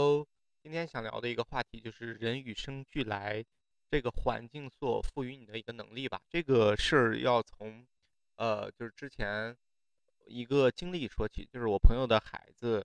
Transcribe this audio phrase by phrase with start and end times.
[0.00, 0.26] 哦，
[0.62, 3.44] 今天想聊的一个话题就是人与生俱来
[3.90, 6.18] 这个环境所赋予你的一个能力吧。
[6.30, 7.86] 这个事儿要从，
[8.36, 9.54] 呃，就是之前
[10.24, 12.82] 一个经历说起，就是我朋友的孩子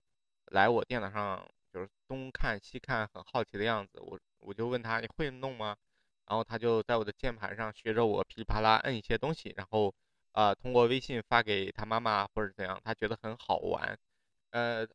[0.48, 3.98] 来我电脑上，就是东看西看，很好奇的样子。
[3.98, 5.74] 我我就问他你会弄吗？
[6.26, 9.94] 然后他就在我的键盘上学着我噼里啪啦摁一些东西，然后
[10.32, 13.98] 呃通过微信发给他妈妈或者怎样，他觉得很好玩，
[14.50, 14.86] 呃。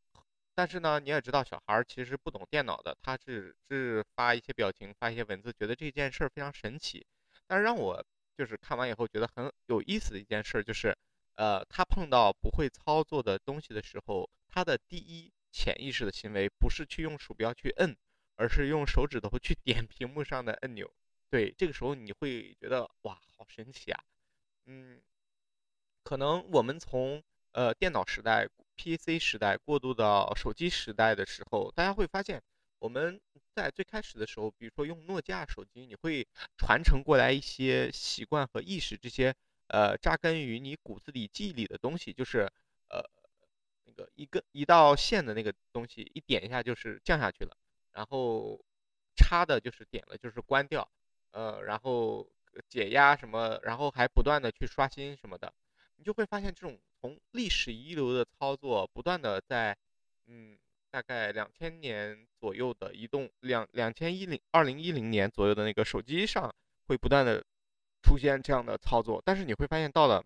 [0.61, 7.03] 但是呢，你也知道，小孩其实不懂电脑的，他只是发一些表情，发一些文字，觉得这件事儿非常神奇。
[7.47, 8.05] 但是让我
[8.37, 10.95] 就是看完以后觉得很有意思的一件事，就是，
[11.33, 17.97] 呃，他碰到不会操作的东西的时候，他的第一潜意识的行为不是去用鼠标去摁，
[18.35, 20.93] 而是用手指头去点屏幕上的按钮。
[21.31, 24.03] 对，这个时候你会觉得哇，好神奇啊！
[24.67, 25.01] 嗯，
[26.03, 28.47] 可能我们从呃电脑时代。
[28.75, 32.41] PC 时代过渡到手机时代的时候，大家会发现，
[32.79, 33.19] 我们
[33.53, 36.27] 在最开始的时候，比如说用诺基亚手机，你会
[36.57, 39.35] 传承过来一些习惯和意识，这些
[39.67, 42.49] 呃扎根于你骨子里记忆里的东西，就是
[42.89, 43.03] 呃
[43.85, 47.55] 那个一根一道线的那个东西，一点一下就是降下去了，
[47.91, 48.59] 然后
[49.15, 50.89] 插的就是点了就是关掉，
[51.31, 52.27] 呃然后
[52.67, 55.53] 解压什么，然后还不断的去刷新什么的。
[55.97, 59.75] 你就会发现，这种从历史遗留的操作，不断的在，
[60.27, 60.55] 嗯，
[60.91, 66.53] 大概两千年左右的移动两两千一零二零一零年左右的那个手机上，
[66.85, 67.43] 会不断的
[68.03, 69.21] 出现这样的操作。
[69.25, 70.23] 但是你会发现，到了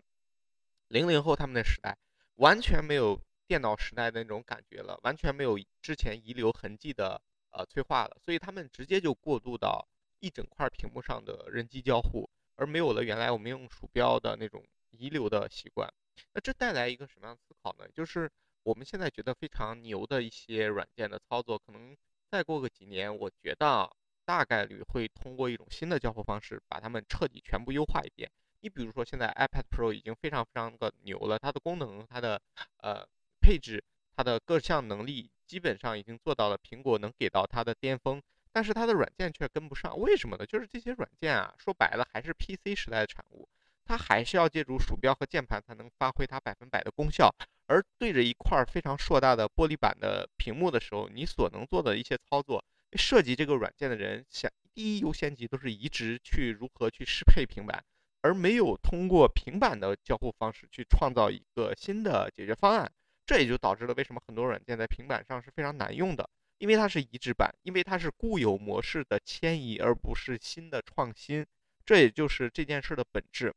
[0.88, 1.96] 零零后他们的时代，
[2.34, 9.88] 完全没有电脑时代的那种感觉了，完全没有之前遗留痕迹的呃催化了，所以他们直接就过渡到
[10.20, 14.62] 一整块屏幕上的人机交互，而没有了原来我们用鼠标的那种。
[14.98, 15.92] 遗留的习惯，
[16.32, 17.86] 那这带来一个什么样的思考呢？
[17.94, 18.30] 就是
[18.62, 21.96] 我们现在觉得非常牛的一些软件的操作，可能
[22.30, 23.90] 再过个几年，我觉得
[24.24, 28.30] 大概率会通过一种新的交互方式，把它们彻底全部优化一遍。
[28.60, 32.40] 你比如说，现在 iPad Pro 已经非常非常的牛了，它的功能、它的
[32.78, 33.06] 呃
[33.40, 33.84] 配置、
[34.16, 38.20] 它的各项能力，基本上已经做到了苹果能给到它的巅峰，
[38.50, 39.96] 但是它的软件却跟不上。
[40.00, 40.44] 为什么呢？
[40.44, 43.48] 就是这些软件啊，说白了还是 PC 时代的产物。
[43.86, 47.32] 它还是要借助鼠标和键盘才能发挥它百分百的功效，
[47.66, 52.64] 而对着一块非常硕大的玻璃板的屏幕的时候，你所能做的一些操作，
[52.96, 57.84] 设计这个软件的人想第一优先级都是移植去如何去适配平板，
[58.22, 62.90] 而没有通过平板的交互方式去创造一个新的解决方案。
[63.24, 71.46] 这也就导致了为什么很多软件在平板上是非常难用的，因为它是移植版，因为它是固有模式的迁移，而不是新的创新。
[71.84, 73.54] 这也就是这件事的本质。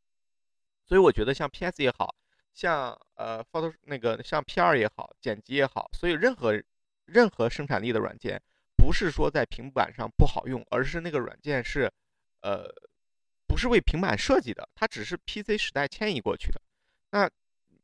[0.90, 2.16] 所以我觉得像 PS 也好
[2.52, 6.60] 像呃 Photo 那个像 PR 也好，剪辑也好，所以任何
[7.06, 8.42] 任何生产力的软件，
[8.76, 11.92] 不是说在平板上不好用，而是那个软件是
[12.42, 12.66] 呃
[13.48, 16.60] 不是为平板设计的，它只是 PC 时代迁移过去的。
[17.12, 17.30] 那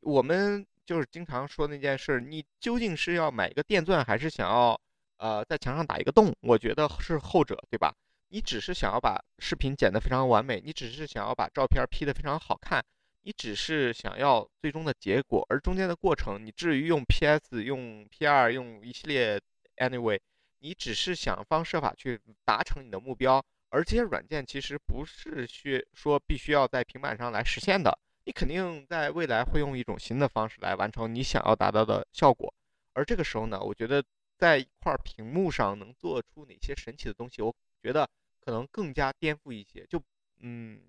[0.01, 4.79] 我们就是经常说那件事，你究竟是要买一个电钻，还是想要
[5.17, 6.35] 呃在墙上打一个洞？
[6.41, 7.93] 我觉得是后者，对吧？
[8.29, 12.83] 你只是想要把视频剪得非常完美，你只是想要把照片 P 得非常好看。
[13.25, 19.41] 你只是想要最终的结果，而中间的过程，你至于用 PS、用 PR、用一系列
[19.77, 20.19] Anyway，
[20.59, 23.43] 你只是想方设法去达成你的目标。
[23.69, 32.53] 而这些软件其实不是需说必须要在平板上来实现的，你肯定在未来会用一种新的方式来完成你想要达到的效果。
[32.93, 34.03] 而这个时候呢，我觉得
[34.37, 38.07] 在一块屏幕上能做出哪些神奇的东西，我觉得
[38.39, 39.99] 可能更加颠覆一些，就
[40.41, 40.79] 嗯，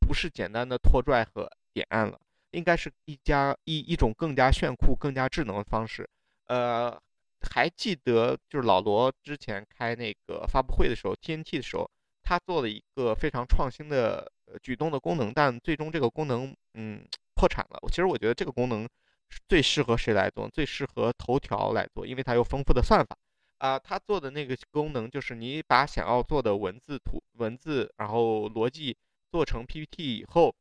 [0.00, 1.48] 不是简单的拖拽和。
[1.74, 2.18] 点按了，
[2.52, 6.08] 应该是一家一一种更加炫酷、更加智能的方式。
[6.46, 6.96] 呃，
[7.40, 11.90] 还记得就是老罗之前开那个发布会的时候，TNT 的时候，
[12.22, 14.30] 他做了一个非常创新的
[14.62, 17.04] 举动的功能，但最终这个功能嗯
[17.34, 17.80] 破产了。
[17.88, 18.88] 其实我觉得这个功能
[19.48, 20.48] 最适合谁来做？
[20.48, 23.16] 最适合头条来做，因为它有丰富的算法
[23.58, 23.76] 啊。
[23.76, 28.96] 他做的那个功能就是你把想要做的文字图文字，然后逻辑
[29.30, 30.54] 做成 PPT 以后。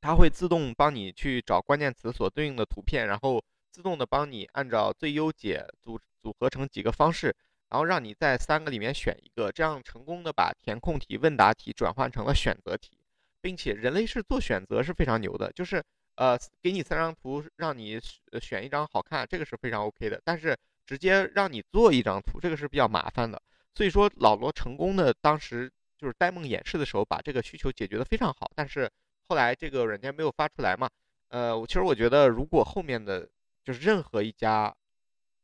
[0.00, 3.42] 它会自动帮你去找关键词所对应的图片，然后
[3.72, 7.34] 自动的帮你按照最优解组组合成几个方式，
[7.68, 12.96] 然后让你在三个里面选一个，这样成功的把填空题、问答题转换成了选择题，
[13.40, 15.82] 并且人类是做选择是非常牛的，就是
[16.14, 18.00] 呃给你三张图让你
[18.40, 20.56] 选一张好看，这个是非常 OK 的，但是
[20.86, 23.42] 直接让你做一张图，这个是比较麻烦的。
[23.74, 28.88] 所以说老罗成功的当时就是呆萌演示的时候，把这个需求解决的非常好，但是。
[29.28, 30.88] 后来这个软件没有发出来嘛？
[31.28, 33.28] 呃，我其实我觉得，如果后面的
[33.62, 34.74] 就是任何一家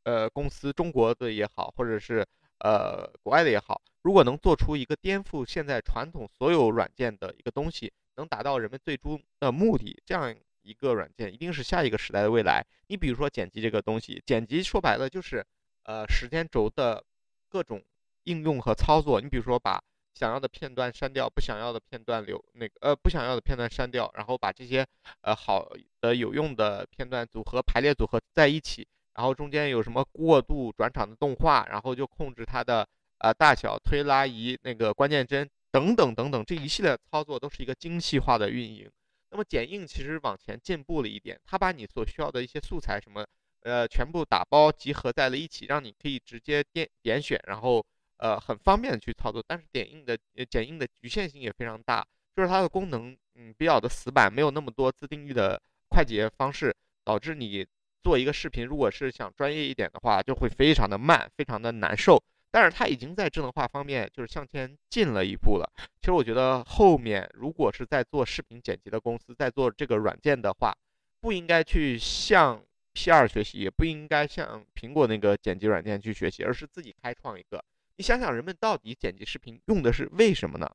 [0.05, 2.27] 呃公司，中国的也好，或者是
[2.61, 12.65] 呃国外的也好，如果能做出一个颠覆现在传统所有软件的一个东西，能达到人们最终的目的，这样一个软件一定是下一个时代的未来。
[12.87, 15.45] 你比如说剪辑这个东西，剪辑说白了就是
[15.83, 17.05] 呃时间轴的
[17.51, 17.85] 各种
[18.23, 19.21] 应用和操作。
[19.21, 19.85] 你比如说把
[20.15, 24.87] 想要的片段删掉，不想要的片段留那个呃不想要的片段删掉，然后把这些
[25.23, 25.69] 呃好
[26.01, 32.89] 的有用的片段组合排列组合在一起，然后中间有什么过渡转场的动画，然后就控制它的
[33.19, 38.89] 呃大小、推拉移那个关键帧等等等等，这一系列操作都是一个精细化的运营。
[39.31, 43.27] 那么剪映其实往前进步了一点，它把你所需要的一些素材什么
[43.63, 47.85] 呃全部打包集合在了一起，让你可以直接点点选，然后。
[48.25, 50.19] 呃，很方便的去操作，但是点映的
[50.49, 52.03] 剪映的局限性也非常大，
[52.35, 55.61] 就是它的功能，嗯，比较的死板，没有那么多自定义的
[55.91, 56.75] 快捷方式，
[57.05, 57.67] 导致你
[58.03, 62.19] 做一个视频，如果是想专业一点的话，就会非常的慢，非常的难受。
[62.51, 65.71] 但是它已经在智能化方面就是向前进了一步了。
[66.01, 70.75] 其实我觉得后面如果是在做视频剪辑的公司在做这个软件的话，
[71.21, 77.63] 不应该去向 P2 学习，也不应该向苹果那个剪辑软件去学习，而是自己开创一个。
[77.97, 80.69] 你想想，人们到底剪辑视频用的是为什么呢？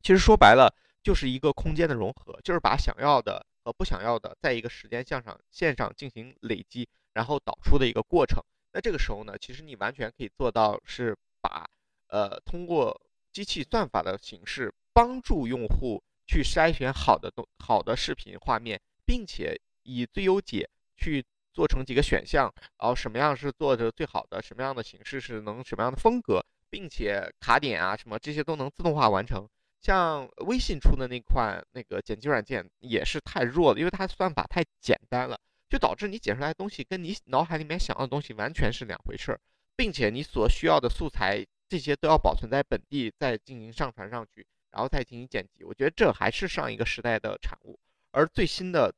[0.00, 8.40] 其实说白了，就是一个空间的融合，就是把想要的和不想要的在一个时间线上线上进行累积，然后导出的一个过程。
[8.72, 11.68] 那这个时候呢，其实你完全可以做到是把
[12.06, 13.00] 呃通过
[13.32, 21.24] 机器算法的形式帮助用户去筛选好的东好的视频画面，并且以最优解去。
[21.58, 26.40] 做成几个选项，然后什么样是做的最好的，什么样的形式是能什么样的风格，
[26.70, 29.44] 并且卡点啊什么这些都能自动化完成。
[29.80, 35.36] 像微信出的那款那个剪辑软件也是太弱了，因为它算法太简单了，
[35.68, 39.40] 就导致你剪出来的东西跟你脑海里面想要的东西完全是两回事儿，
[39.74, 45.64] 并且你所需要的素材这些都要保存在本地再进行上传上去，然后再进行剪辑。
[45.64, 47.76] 我觉得这还是上一个时代的产物，
[48.12, 48.94] 而最新的。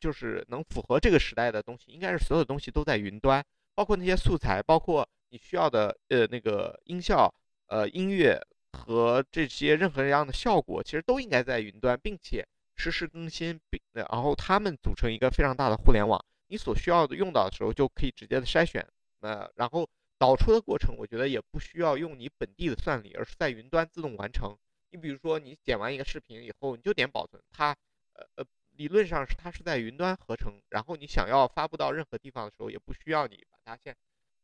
[0.00, 3.44] 就是能符合这个时代的东西，应该是所有东西都在云端，
[3.74, 7.32] 包括那些素材，包括你需要的呃那个音效、
[7.66, 8.40] 呃音乐
[8.72, 18.86] 和这些任何一样的效果，其实都应该在云端，并且实时更新，并然后它们组成一个非常大的互联网，你所需要的用到的时候就可以直接的筛选，
[19.20, 24.56] 呃，然后导出的过程，我觉得也不需要用你本地的算力，而是在云端自动完成。
[24.90, 27.76] 你比如说你剪完一个视频以后，你就点保存，它
[28.12, 28.44] 呃呃。
[28.76, 33.96] 理论上是它是在云端合成，然后你想要发布到任何地方的时候，也不需要你把它先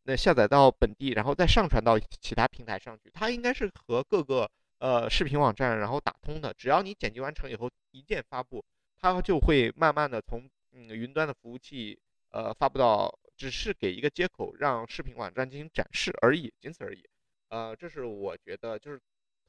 [0.04, 3.10] 那下载到本地，然后再上传到其他平台上去。
[3.12, 8.64] 它应该是和各个呃视频网站然后打通的，只要你剪辑完成以后一键发布，
[8.98, 11.98] 它就会慢慢的从嗯云端的服务器
[12.30, 17.04] 呃发布到，只是给一个接口让视频网站进行展示而已，仅此而已。
[17.48, 19.00] 呃，这是我觉得就是。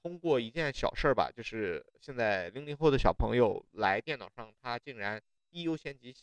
[0.03, 5.19] 通过一件小事儿吧，就是现在零零后的小朋友来电脑上，他竟然
[5.49, 6.13] 一优先级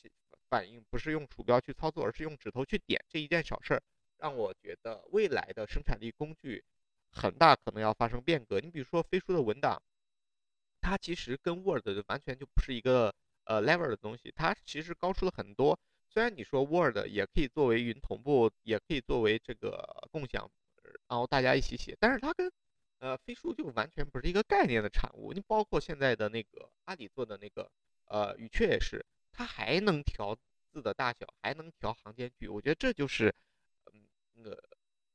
[0.51, 3.03] 反应不是用鼠标去操作，而是用指头去点。
[3.09, 3.83] 这一件小事儿
[4.19, 6.63] 让我觉得未来的生产力工具
[7.11, 8.61] 很大可能要发生变革。
[8.61, 9.81] 你比如说飞书的文档，
[10.83, 15.79] 它其实跟 Word 完全就不是一个呃 level 的东西，它其实高出了很多。
[16.07, 20.51] 虽然你说 Word 也可以作为云同步，也可以作为这个共享，
[21.09, 22.53] 然后大家一起写，但是它跟
[23.01, 25.33] 呃，飞书就完全不是一个概念的产物。
[25.33, 27.71] 你包括现在的那个阿里做的那个
[28.05, 30.37] 呃语雀也是，它还能调
[30.71, 32.47] 字的大小，还能调行间距。
[32.47, 33.35] 我觉得这就是
[33.93, 34.03] 嗯
[34.35, 34.63] 那个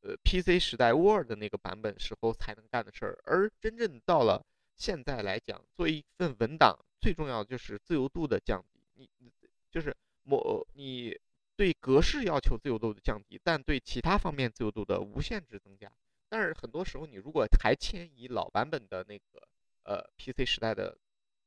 [0.01, 3.19] 呃 PC 时代 Word 那个版本时候才能干的事儿。
[3.23, 4.43] 而真正到了
[4.75, 9.07] 现在来讲，做一份文档最重要的就是自由度的降低。
[9.19, 9.31] 你
[9.69, 11.15] 就是某你
[11.55, 15.91] 对格式要求自由度的降低，但对其他方面自由度的无限制增加。
[16.37, 19.47] 但是很多时候，你如果还迁移老版本的那个
[19.83, 20.97] 呃 PC 时代的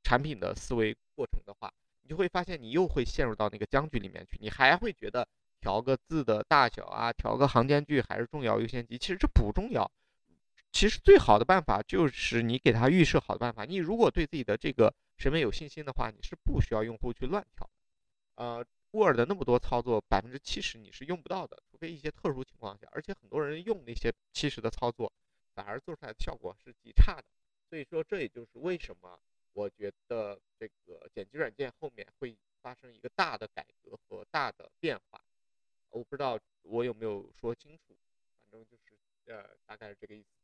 [0.03, 4.39] 产品的思维过程的话，你就会发现你又会陷入到那个僵局里面去。
[4.41, 5.29] 你还会觉得
[5.61, 8.97] 调个字的大小啊，调个行间距还是重要优先级？
[8.97, 9.93] 其实这不重要。
[10.73, 13.67] 其实最好的办法就是你给他预设好的办法。
[13.67, 17.69] 你如果对自己的这个审美有信心的话，你是不需要用户去乱调。
[18.37, 18.65] 呃。
[18.93, 25.13] word 那么多操作百分之七十你是用不到的除非一些特殊情况下而且很多人用那些七十的操作
[25.55, 27.25] 反而做出来的效果是极差的。
[27.69, 29.19] 所以说这也就是为什么
[29.53, 35.23] 我觉得这个剪辑软件后面会发生一个大的改革和大的变化。
[35.91, 37.97] 我不知道我有没有说清楚
[38.41, 40.38] 反正就是呃大概是这个意思。